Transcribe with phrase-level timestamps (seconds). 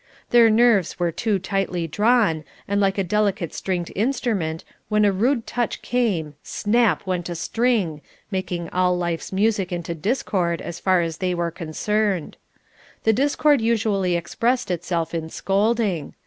[0.31, 5.45] Their nerves were too tightly drawn, and like a delicate stringed instrument, when a rude
[5.45, 7.05] touch came, snap!
[7.05, 8.01] went a string,
[8.31, 12.37] making all life's music into discord as far as they were concerned.
[13.03, 16.15] The discord usually expressed itself in scolding.